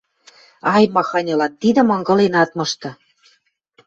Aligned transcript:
Ай, 0.73 0.83
махань 0.95 1.29
ылат, 1.33 1.53
тидӹм 1.61 1.87
ынгылен 1.95 2.33
ат 2.41 2.51
мышты: 2.57 2.89